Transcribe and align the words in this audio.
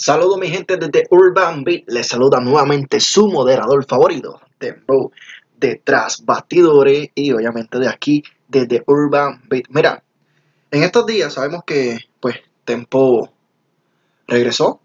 Saludos 0.00 0.38
mi 0.38 0.46
gente 0.46 0.76
desde 0.76 1.08
Urban 1.10 1.64
Beat, 1.64 1.88
les 1.88 2.06
saluda 2.06 2.38
nuevamente 2.38 3.00
su 3.00 3.26
moderador 3.26 3.84
favorito, 3.84 4.40
Tempo, 4.56 5.10
detrás 5.56 6.24
bastidores 6.24 7.08
y 7.16 7.32
obviamente 7.32 7.80
de 7.80 7.88
aquí, 7.88 8.22
desde 8.46 8.84
Urban 8.86 9.42
Beat. 9.48 9.64
Mira, 9.70 10.04
en 10.70 10.84
estos 10.84 11.04
días 11.04 11.32
sabemos 11.34 11.64
que 11.66 11.98
pues 12.20 12.36
Tempo 12.64 13.32
regresó, 14.28 14.80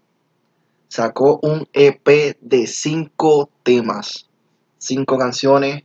sacó 0.88 1.38
un 1.42 1.68
EP 1.72 2.36
de 2.40 2.66
5 2.66 3.50
temas, 3.62 4.28
5 4.78 5.16
canciones, 5.16 5.84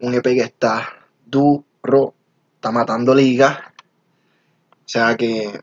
un 0.00 0.14
EP 0.14 0.24
que 0.24 0.40
está 0.40 1.06
duro, 1.24 2.12
está 2.56 2.72
matando 2.72 3.14
liga, 3.14 3.72
o 4.72 4.88
sea 4.88 5.16
que 5.16 5.60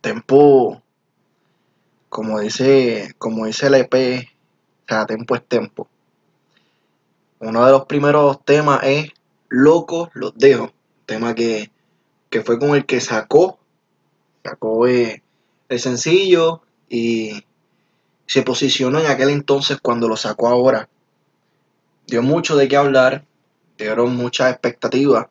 Tempo 0.00 0.82
como 2.18 2.40
dice, 2.40 3.14
como 3.16 3.46
dice 3.46 3.68
el 3.68 3.74
EP, 3.74 4.28
cada 4.86 5.06
tempo 5.06 5.36
es 5.36 5.46
tempo. 5.46 5.86
Uno 7.38 7.64
de 7.64 7.70
los 7.70 7.84
primeros 7.84 8.44
temas 8.44 8.80
es 8.82 9.12
Locos 9.48 10.08
los 10.14 10.36
dejo. 10.36 10.72
Tema 11.06 11.36
que, 11.36 11.70
fue 12.44 12.58
con 12.58 12.74
el 12.74 12.86
que 12.86 13.00
sacó, 13.00 13.60
sacó 14.42 14.88
eh, 14.88 15.22
el 15.68 15.78
sencillo 15.78 16.62
y 16.88 17.44
se 18.26 18.42
posicionó 18.42 18.98
en 18.98 19.06
aquel 19.06 19.30
entonces 19.30 19.78
cuando 19.80 20.08
lo 20.08 20.16
sacó 20.16 20.48
ahora. 20.48 20.88
Dio 22.08 22.20
mucho 22.20 22.56
de 22.56 22.66
qué 22.66 22.76
hablar, 22.76 23.26
dieron 23.76 24.16
muchas 24.16 24.50
expectativas. 24.50 25.28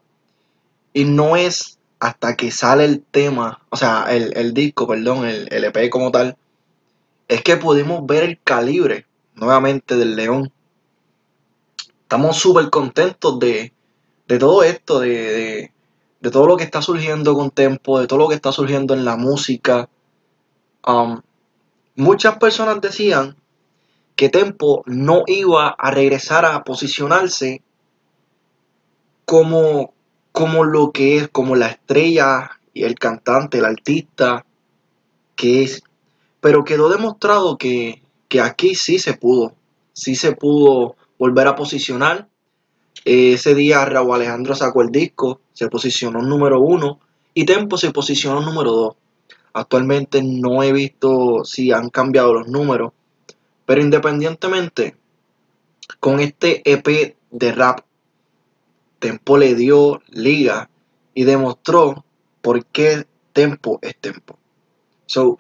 Y 0.94 1.03
no 1.03 1.35
es 1.35 1.79
hasta 1.99 2.38
que 2.38 2.49
sale 2.49 2.85
el 2.85 3.03
tema, 3.03 3.61
o 3.72 3.75
sea, 3.75 4.05
el, 4.09 4.53
disco, 4.53 4.88
perdón, 4.88 5.25
el, 5.25 5.49
el 5.51 5.66
EP 5.66 5.89
como 5.89 6.11
tal, 6.11 6.38
es 7.28 7.44
que 7.44 7.58
pudimos 7.58 8.06
ver 8.06 8.23
el 8.23 8.42
calibre 8.42 9.06
nuevamente 9.36 9.95
del 9.95 10.16
León. 10.16 10.52
Estamos 12.02 12.38
súper 12.38 12.69
contentos 12.69 13.38
de, 13.39 13.73
todo 14.39 14.64
esto, 14.64 15.00
de, 15.00 15.72
todo 16.31 16.47
lo 16.47 16.58
que 16.58 16.64
está 16.64 16.81
surgiendo 16.81 17.36
con 17.36 17.52
Tempo, 17.52 18.00
de 18.00 18.08
todo 18.08 18.19
lo 18.19 18.28
que 18.30 18.36
está 18.36 18.52
surgiendo 18.52 18.94
en 18.94 19.03
la 19.03 19.17
música. 19.17 19.89
Um, 20.86 21.22
muchas 21.95 22.38
personas 22.38 22.80
decían 22.80 23.36
que 24.16 24.30
Tempo 24.30 24.84
no 24.86 25.23
iba 25.28 25.69
a 25.69 25.91
regresar 25.91 26.45
a 26.45 26.64
posicionarse 26.64 27.62
como, 29.25 29.94
como 30.31 30.64
lo 30.64 30.91
que 30.91 31.17
es, 31.17 31.28
como 31.28 31.58
la 31.58 31.67
estrella 31.67 32.52
y 32.73 32.86
el 32.86 32.95
cantante, 32.95 33.58
el 33.58 33.66
artista 33.66 34.45
que 35.36 35.64
es 35.64 35.84
pero 36.41 36.63
quedó 36.63 36.89
demostrado 36.89 37.57
que, 37.57 38.02
aquí 38.41 38.75
sí 38.75 38.99
se 38.99 39.13
pudo, 39.13 39.53
sí 39.93 40.16
se 40.16 40.33
pudo 40.33 40.95
volver 41.17 41.47
a 41.47 41.55
posicionar. 41.55 42.27
ese 43.05 43.55
día 43.55 43.85
Raúl 43.85 44.16
Alejandro 44.16 44.55
sacó 44.55 44.81
el 44.81 44.91
disco, 44.91 45.41
se 45.53 45.69
posicionó 45.69 46.21
número 46.21 46.59
uno 46.59 46.99
y 47.33 47.45
Tempo 47.45 47.77
se 47.77 47.91
posicionó 47.91 48.41
número 48.41 48.71
dos. 48.71 48.95
Actualmente 49.53 50.21
no 50.21 50.61
he 50.61 50.71
visto 50.71 51.44
si 51.44 51.71
han 51.71 51.89
cambiado 51.89 52.33
los 52.33 52.47
números, 52.47 52.94
pero 53.66 53.81
independientemente, 53.81 54.95
con 55.99 56.19
este 56.19 56.61
EP 56.69 57.16
de 57.31 57.51
rap, 57.51 57.79
Tempo 59.00 59.38
le 59.38 59.56
dio 59.56 60.01
liga 60.09 60.69
y 61.13 61.23
demostró 61.23 62.06
por 62.41 62.66
qué 62.66 63.06
Tempo 63.33 63.79
es 63.81 63.95
Tempo. 63.97 64.38
So, 65.06 65.38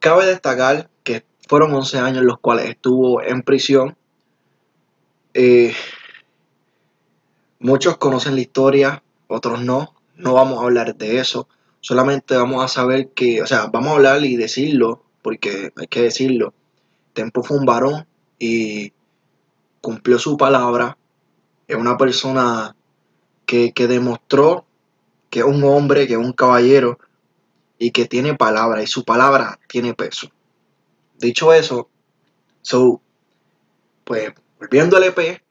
Cabe 0.00 0.26
destacar 0.26 0.88
que 1.02 1.24
fueron 1.48 1.74
11 1.74 1.98
años 1.98 2.24
los 2.24 2.38
cuales 2.38 2.68
estuvo 2.68 3.22
en 3.22 3.42
prisión. 3.42 3.96
Eh, 5.34 5.74
muchos 7.58 7.96
conocen 7.96 8.34
la 8.34 8.40
historia, 8.40 9.02
otros 9.26 9.62
no. 9.62 9.94
No 10.16 10.34
vamos 10.34 10.60
a 10.60 10.64
hablar 10.64 10.96
de 10.96 11.18
eso. 11.18 11.48
Solamente 11.80 12.36
vamos 12.36 12.64
a 12.64 12.68
saber 12.68 13.10
que, 13.10 13.42
o 13.42 13.46
sea, 13.46 13.66
vamos 13.66 13.92
a 13.92 13.96
hablar 13.96 14.24
y 14.24 14.36
decirlo, 14.36 15.02
porque 15.22 15.72
hay 15.76 15.86
que 15.86 16.02
decirlo. 16.02 16.54
Tempo 17.12 17.42
fue 17.42 17.56
un 17.56 17.66
varón 17.66 18.06
y 18.38 18.92
cumplió 19.80 20.18
su 20.18 20.36
palabra. 20.36 20.96
Es 21.66 21.76
una 21.76 21.96
persona 21.96 22.76
que, 23.46 23.72
que 23.72 23.86
demostró 23.86 24.64
que 25.30 25.40
es 25.40 25.44
un 25.44 25.62
hombre, 25.64 26.06
que 26.06 26.14
es 26.14 26.18
un 26.18 26.32
caballero 26.32 26.98
y 27.78 27.92
que 27.92 28.06
tiene 28.06 28.34
palabra 28.34 28.82
y 28.82 28.86
su 28.86 29.04
palabra 29.04 29.58
tiene 29.68 29.94
peso. 29.94 30.30
Dicho 31.18 31.52
eso, 31.52 31.88
so, 32.62 33.00
pues 34.04 34.32
volviendo 34.58 34.96
al 34.96 35.04
EP, 35.04 35.42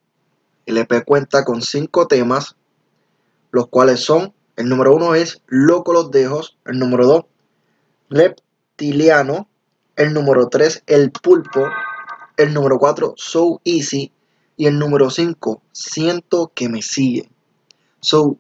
el 0.66 0.77
EP 0.77 1.03
cuenta 1.05 1.45
con 1.45 1.61
cinco 1.61 2.07
temas, 2.07 2.55
los 3.51 3.67
cuales 3.67 4.01
son, 4.01 4.33
el 4.55 4.67
número 4.67 4.93
uno 4.95 5.16
es 5.16 5.41
Loco 5.47 5.93
los 5.93 6.11
Dejos, 6.11 6.57
el 6.66 6.79
número 6.79 7.05
dos, 7.05 7.25
Reptiliano, 8.09 9.49
el 9.95 10.13
número 10.13 10.47
tres, 10.47 10.83
El 10.87 11.11
Pulpo, 11.11 11.67
el 12.37 12.53
número 12.53 12.77
cuatro, 12.77 13.13
So 13.17 13.61
Easy, 13.63 14.11
y 14.55 14.66
el 14.66 14.79
número 14.79 15.09
cinco, 15.09 15.61
Siento 15.71 16.51
que 16.53 16.67
me 16.69 16.81
sigue. 16.81 17.29
So, 17.99 18.37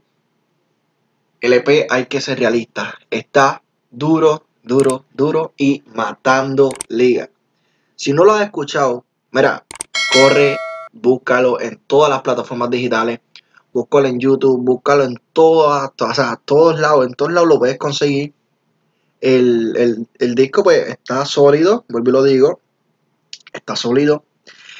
el 1.41 1.53
EP 1.53 1.87
hay 1.89 2.07
que 2.07 2.21
ser 2.21 2.39
realista. 2.39 2.97
Está 3.11 3.61
duro, 3.89 4.45
duro, 4.63 5.05
duro 5.13 5.53
y 5.57 5.83
matando 5.93 6.69
liga. 6.89 7.29
Si 7.95 8.13
no 8.13 8.23
lo 8.23 8.33
has 8.33 8.43
escuchado, 8.43 9.05
mira, 9.31 9.65
corre, 10.13 10.57
búscalo 10.91 11.59
en 11.59 11.79
todas 11.87 12.09
las 12.09 12.21
plataformas 12.21 12.69
digitales, 12.69 13.19
búscalo 13.73 14.07
en 14.07 14.19
YouTube, 14.19 14.63
búscalo 14.63 15.03
en 15.03 15.15
todas, 15.33 15.91
o 15.99 16.13
sea, 16.13 16.39
todos 16.43 16.79
lados, 16.79 17.05
en 17.05 17.13
todos 17.13 17.31
lados 17.31 17.49
lo 17.49 17.59
puedes 17.59 17.77
conseguir. 17.77 18.33
El, 19.19 20.07
disco 20.35 20.63
pues 20.63 20.89
está 20.89 21.25
sólido, 21.25 21.85
vuelvo 21.89 22.09
y 22.09 22.13
lo 22.13 22.23
digo, 22.23 22.61
está 23.51 23.75
sólido. 23.75 24.23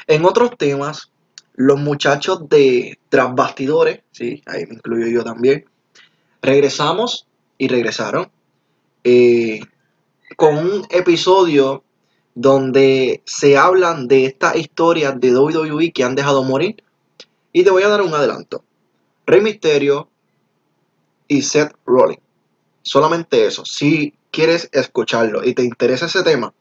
En 0.06 0.26
otros 0.26 0.52
temas, 0.58 1.12
los 1.56 1.80
muchachos 1.80 2.48
de 2.48 3.00
Tras 3.10 3.34
Bastidores, 3.34 4.02
sí, 4.12 4.44
ahí 4.46 4.66
me 4.68 4.76
incluyo 4.76 5.08
yo 5.08 5.24
también, 5.24 5.66
regresamos 6.42 7.28
y 7.58 7.68
regresaron 7.68 8.30
eh, 9.10 9.62
con 10.36 10.58
un 10.58 10.86
episodio 10.90 11.82
donde 12.36 13.22
se 13.24 13.56
hablan 13.56 14.10
de 14.10 14.26
estas 14.26 14.58
historias 14.58 15.18
de 15.22 15.34
WWE 15.34 15.94
que 15.94 16.04
han 16.04 16.14
dejado 16.14 16.44
morir. 16.44 16.84
Y 17.54 17.64
te 17.64 17.72
voy 17.72 17.84
a 17.84 17.88
dar 17.88 18.02
un 18.02 18.14
adelanto. 18.14 18.66
Rey 19.26 19.40
Misterio 19.40 20.10
y 21.26 21.42
Seth 21.42 21.74
Rollins. 21.86 22.22
Solamente 22.82 23.46
eso. 23.46 23.64
Si 23.64 24.14
quieres 24.30 24.68
escucharlo 24.74 25.42
y 25.42 25.54
te 25.54 25.64
interesa 25.64 26.08
ese 26.08 26.24
tema, 26.24 26.54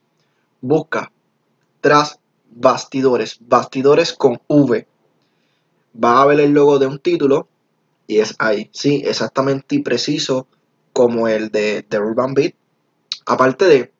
busca 0.60 1.10
tras 1.80 2.20
bastidores. 2.48 3.38
Bastidores 3.40 4.12
con 4.12 4.40
V. 4.46 4.86
Va 6.00 6.22
a 6.22 6.26
ver 6.26 6.38
el 6.38 6.52
logo 6.52 6.78
de 6.78 6.86
un 6.86 7.00
título 7.00 7.48
y 8.06 8.20
es 8.20 8.36
ahí. 8.38 8.70
Sí, 8.72 9.02
exactamente 9.04 9.74
y 9.74 9.80
preciso 9.80 10.46
como 10.96 11.28
el 11.28 11.50
de 11.50 11.82
The 11.82 11.98
Urban 11.98 12.32
Beat. 12.32 12.54
Aparte 13.26 13.66
de, 13.66 13.92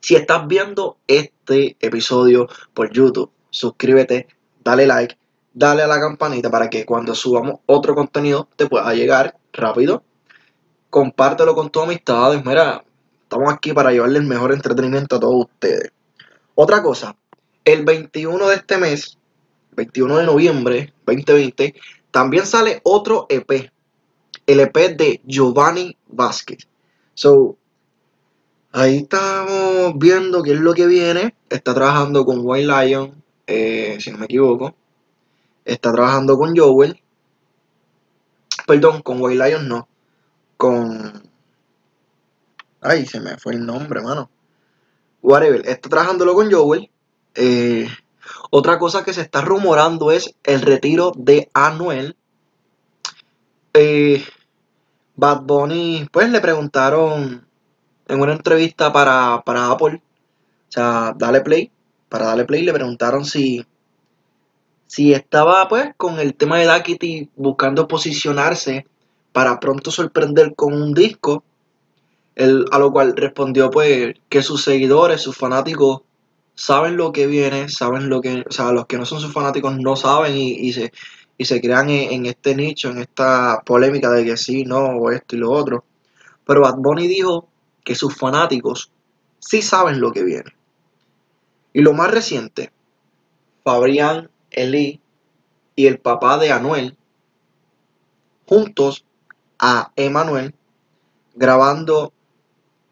si 0.00 0.14
estás 0.14 0.48
viendo 0.48 0.96
este 1.06 1.76
episodio 1.80 2.48
por 2.72 2.90
YouTube, 2.90 3.30
suscríbete, 3.50 4.26
dale 4.64 4.86
like, 4.86 5.18
dale 5.52 5.82
a 5.82 5.86
la 5.86 6.00
campanita 6.00 6.50
para 6.50 6.70
que 6.70 6.86
cuando 6.86 7.14
subamos 7.14 7.56
otro 7.66 7.94
contenido 7.94 8.48
te 8.56 8.66
pueda 8.66 8.94
llegar 8.94 9.36
rápido. 9.52 10.02
Compártelo 10.88 11.54
con 11.54 11.68
tus 11.68 11.82
amistades. 11.82 12.42
Mira, 12.42 12.84
estamos 13.22 13.52
aquí 13.52 13.74
para 13.74 13.92
llevarle 13.92 14.20
el 14.20 14.24
mejor 14.24 14.54
entretenimiento 14.54 15.16
a 15.16 15.20
todos 15.20 15.44
ustedes. 15.44 15.92
Otra 16.54 16.82
cosa, 16.82 17.14
el 17.66 17.84
21 17.84 18.48
de 18.48 18.54
este 18.54 18.78
mes, 18.78 19.18
21 19.72 20.16
de 20.16 20.24
noviembre 20.24 20.94
2020, 21.04 21.74
también 22.10 22.46
sale 22.46 22.80
otro 22.82 23.26
EP 23.28 23.70
el 24.50 24.60
EP 24.60 24.96
de 24.96 25.20
Giovanni 25.24 25.96
Vázquez. 26.08 26.66
So, 27.14 27.56
ahí 28.72 28.98
estamos 28.98 29.96
viendo 29.96 30.42
qué 30.42 30.52
es 30.52 30.60
lo 30.60 30.74
que 30.74 30.86
viene. 30.86 31.34
Está 31.48 31.72
trabajando 31.72 32.24
con 32.24 32.40
White 32.42 32.66
Lion, 32.66 33.22
eh, 33.46 33.98
si 34.00 34.10
no 34.10 34.18
me 34.18 34.24
equivoco. 34.24 34.74
Está 35.64 35.92
trabajando 35.92 36.36
con 36.36 36.56
Joel. 36.56 37.00
Perdón, 38.66 39.02
con 39.02 39.20
White 39.20 39.48
Lion 39.48 39.68
no. 39.68 39.88
Con. 40.56 41.22
Ay, 42.80 43.06
se 43.06 43.20
me 43.20 43.36
fue 43.36 43.54
el 43.54 43.64
nombre, 43.64 44.00
mano. 44.00 44.30
Whatever. 45.22 45.66
Está 45.68 45.88
trabajándolo 45.88 46.34
con 46.34 46.50
Joel. 46.50 46.90
Eh, 47.34 47.88
otra 48.50 48.78
cosa 48.78 49.04
que 49.04 49.12
se 49.12 49.20
está 49.20 49.42
rumorando 49.42 50.10
es 50.10 50.34
el 50.42 50.62
retiro 50.62 51.12
de 51.16 51.48
Anuel. 51.54 52.16
Eh, 53.74 54.24
Bad 55.20 55.42
Bunny, 55.42 56.08
pues 56.10 56.30
le 56.30 56.40
preguntaron 56.40 57.46
en 58.08 58.20
una 58.20 58.32
entrevista 58.32 58.90
para, 58.90 59.34
Apple 59.34 60.00
o 60.02 60.72
sea, 60.72 61.12
Dale 61.14 61.42
Play, 61.42 61.70
para 62.08 62.24
Dale 62.26 62.46
Play 62.46 62.62
le 62.62 62.72
preguntaron 62.72 63.26
si, 63.26 63.66
si 64.86 65.12
estaba 65.12 65.68
pues 65.68 65.90
con 65.98 66.18
el 66.18 66.34
tema 66.34 66.56
de 66.56 66.64
Dakity 66.64 67.28
buscando 67.36 67.86
posicionarse 67.86 68.86
para 69.32 69.60
pronto 69.60 69.90
sorprender 69.90 70.54
con 70.54 70.72
un 70.72 70.94
disco, 70.94 71.44
a 72.72 72.78
lo 72.78 72.90
cual 72.90 73.14
respondió 73.14 73.70
pues 73.70 74.14
que 74.30 74.42
sus 74.42 74.64
seguidores, 74.64 75.20
sus 75.20 75.36
fanáticos 75.36 76.00
saben 76.54 76.96
lo 76.96 77.12
que 77.12 77.26
viene, 77.26 77.68
saben 77.68 78.08
lo 78.08 78.22
que, 78.22 78.42
o 78.48 78.52
sea, 78.52 78.72
los 78.72 78.86
que 78.86 78.96
no 78.96 79.04
son 79.04 79.20
sus 79.20 79.34
fanáticos 79.34 79.78
no 79.78 79.96
saben 79.96 80.34
y, 80.34 80.72
se, 80.72 80.92
y 81.40 81.46
se 81.46 81.58
crean 81.58 81.88
en, 81.88 82.26
este 82.26 82.54
nicho, 82.54 82.90
en 82.90 82.98
esta 82.98 83.62
polémica 83.64 84.10
de 84.10 84.26
que 84.26 84.36
sí, 84.36 84.64
no, 84.64 84.88
o 84.88 85.10
esto 85.10 85.36
y 85.36 85.38
lo 85.38 85.50
otro. 85.50 85.86
Pero 86.44 86.60
Bad 86.60 86.76
Bunny 86.76 87.08
dijo 87.08 87.48
que 87.82 87.94
sus 87.94 88.14
fanáticos 88.14 88.92
sí 89.38 89.62
saben 89.62 90.02
lo 90.02 90.12
que 90.12 90.22
viene. 90.22 90.54
Y 91.72 91.80
lo 91.80 91.94
más 91.94 92.10
reciente, 92.10 92.74
Fabrián 93.64 94.30
Elí 94.50 95.00
y 95.76 95.86
el 95.86 95.98
papá 95.98 96.36
de 96.36 96.52
Anuel, 96.52 96.98
juntos 98.46 99.06
a 99.58 99.92
Emanuel, 99.96 100.54
grabando 101.34 102.12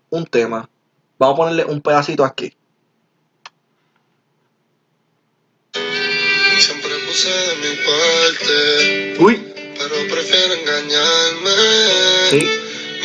un 0.08 0.24
tema. 0.24 0.70
Vamos 1.18 1.34
a 1.34 1.36
ponerle 1.36 1.64
un 1.66 1.82
pedacito 1.82 2.24
aquí. 2.24 2.54
Puse 7.18 7.30
de 7.30 7.54
mi 7.56 7.76
parte. 7.76 9.22
Uy. 9.22 9.52
Pero 9.78 9.94
prefiero 10.08 10.54
engañarme. 10.54 11.50
Sí. 12.30 12.48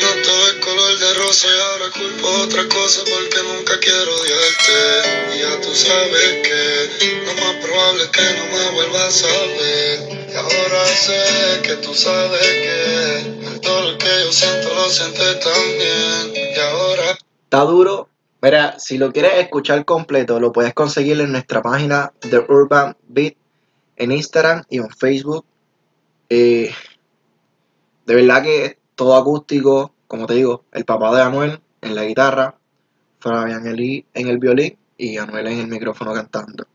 No 0.00 0.22
todo 0.22 0.48
es 0.48 0.54
color 0.54 0.98
de 0.98 1.14
rosa 1.14 1.48
y 1.48 1.60
ahora 1.60 1.90
culpo 1.92 2.28
otra 2.42 2.68
cosa 2.68 3.02
porque 3.04 3.42
nunca 3.42 3.78
quiero 3.80 4.14
odiarte. 4.14 5.34
Y 5.34 5.38
ya 5.40 5.60
tú 5.60 5.74
sabes 5.74 6.42
que 6.42 7.16
lo 7.26 7.34
más 7.34 7.54
probable 7.64 8.04
es 8.04 8.10
que 8.10 8.22
no 8.22 8.46
me 8.56 8.70
vuelvas 8.72 9.24
a 9.24 9.46
ver. 9.58 10.28
Y 10.30 10.34
ahora 10.34 10.86
sé 10.86 11.60
que 11.62 11.74
tú 11.76 11.94
sabes 11.94 12.40
que 12.40 13.58
todo 13.62 13.92
lo 13.92 13.98
que 13.98 14.06
yo 14.24 14.32
siento 14.32 14.74
lo 14.74 14.90
sientes 14.90 15.40
también. 15.40 16.54
Y 16.54 16.60
ahora. 16.60 17.18
Está 17.44 17.60
duro. 17.60 18.08
Mira, 18.44 18.78
si 18.78 18.98
lo 18.98 19.10
quieres 19.10 19.38
escuchar 19.38 19.86
completo, 19.86 20.38
lo 20.38 20.52
puedes 20.52 20.74
conseguir 20.74 21.18
en 21.22 21.32
nuestra 21.32 21.62
página 21.62 22.12
The 22.20 22.44
Urban 22.46 22.94
en 23.96 24.12
Instagram 24.12 24.64
y 24.68 24.78
en 24.78 24.90
Facebook. 24.90 25.44
Eh, 26.28 26.70
de 28.06 28.14
verdad 28.14 28.42
que 28.42 28.78
todo 28.94 29.16
acústico, 29.16 29.94
como 30.06 30.26
te 30.26 30.34
digo, 30.34 30.64
el 30.72 30.84
papá 30.84 31.14
de 31.14 31.22
Anuel 31.22 31.60
en 31.80 31.94
la 31.94 32.04
guitarra, 32.04 32.56
Fabián 33.18 33.66
Eli 33.66 34.06
en 34.14 34.28
el 34.28 34.38
violín 34.38 34.76
y 34.96 35.16
Anuel 35.16 35.46
en 35.46 35.60
el 35.60 35.66
micrófono 35.68 36.12
cantando. 36.12 36.66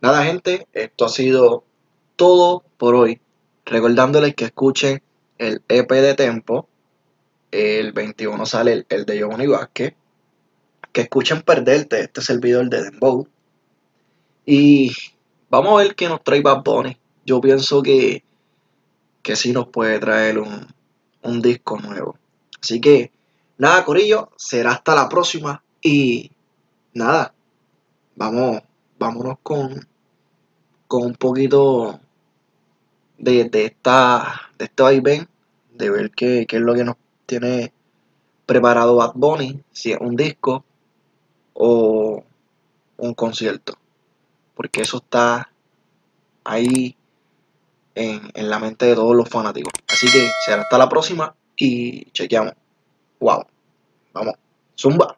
Nada, 0.00 0.24
gente, 0.24 0.66
esto 0.72 1.06
ha 1.06 1.08
sido 1.08 1.64
todo 2.16 2.64
por 2.76 2.94
hoy. 2.94 3.20
Recordándoles 3.64 4.34
que 4.34 4.46
escuchen 4.46 5.02
el 5.38 5.62
EP 5.68 5.90
de 5.90 6.14
Tempo. 6.14 6.68
El 7.50 7.92
21 7.92 8.46
sale 8.46 8.86
el, 8.88 9.04
de 9.04 9.18
Giovanni 9.18 9.46
Vázquez. 9.46 9.94
Que 10.92 11.02
escuchen 11.02 11.42
Perderte, 11.42 12.00
este 12.00 12.20
servidor 12.20 12.68
de 12.68 12.82
Dembow. 12.84 13.26
Y 14.46 14.92
vamos 15.50 15.72
a 15.72 15.84
ver 15.84 15.94
qué 15.94 16.08
nos 16.08 16.22
trae 16.22 16.40
Bad 16.40 16.62
Bunny. 16.62 16.96
Yo 17.24 17.40
pienso 17.40 17.82
que, 17.82 18.24
que 19.22 19.36
sí 19.36 19.52
nos 19.52 19.68
puede 19.68 19.98
traer 19.98 20.38
un, 20.38 20.66
un 21.22 21.42
disco 21.42 21.78
nuevo. 21.78 22.16
Así 22.60 22.80
que, 22.80 23.12
nada, 23.56 23.84
Corillo, 23.84 24.30
será 24.36 24.72
hasta 24.72 24.94
la 24.94 25.08
próxima. 25.08 25.62
Y 25.82 26.30
nada, 26.94 27.34
vamos, 28.16 28.62
vámonos 28.98 29.38
con, 29.42 29.86
con 30.86 31.02
un 31.02 31.14
poquito 31.14 32.00
de, 33.18 33.44
de 33.44 33.66
esta, 33.66 34.50
de 34.58 34.64
este 34.64 34.82
vaivén, 34.82 35.28
de 35.74 35.90
ver 35.90 36.10
qué, 36.10 36.46
qué 36.48 36.56
es 36.56 36.62
lo 36.62 36.74
que 36.74 36.84
nos 36.84 36.96
tiene 37.26 37.72
preparado 38.46 38.96
Bad 38.96 39.12
Bunny, 39.14 39.62
si 39.70 39.92
es 39.92 39.98
un 40.00 40.16
disco 40.16 40.64
o 41.52 42.24
un 42.96 43.14
concierto. 43.14 43.78
Porque 44.58 44.82
eso 44.82 44.96
está 44.96 45.52
ahí 46.42 46.96
en, 47.94 48.32
la 48.34 48.58
mente 48.58 48.86
de 48.86 48.96
todos 48.96 49.14
los 49.14 49.28
fanáticos. 49.28 49.72
Así 49.86 50.10
que 50.10 50.28
será 50.44 50.62
hasta 50.62 50.76
la 50.76 50.88
próxima 50.88 51.32
y 51.56 52.06
chequeamos. 52.10 52.54
Wow. 53.20 53.46
Vamos. 54.12 54.34
Zumba. 54.76 55.16